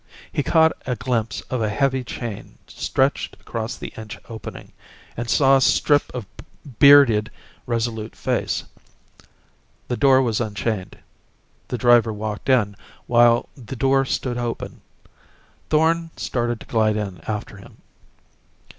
He 0.33 0.41
caught 0.41 0.71
a 0.87 0.95
glimpse 0.95 1.41
of 1.41 1.61
a 1.61 1.69
heavy 1.69 2.03
chain 2.03 2.57
stretched 2.65 3.37
across 3.39 3.77
the 3.77 3.93
inch 3.95 4.17
opening, 4.27 4.71
and 5.15 5.29
saw 5.29 5.57
a 5.57 5.61
strip 5.61 6.11
of 6.15 6.25
bearded, 6.79 7.29
resolute 7.67 8.15
face. 8.15 8.63
The 9.89 9.97
door 9.97 10.23
was 10.23 10.41
unchained. 10.41 10.97
The 11.67 11.77
driver 11.77 12.11
walked 12.11 12.49
in, 12.49 12.75
while 13.05 13.47
the 13.55 13.75
door 13.75 14.03
stood 14.05 14.39
open. 14.39 14.81
Thorn 15.69 16.09
started 16.17 16.59
to 16.61 16.65
glide 16.65 16.95
in 16.97 17.21
after 17.27 17.57
him.... 17.57 17.77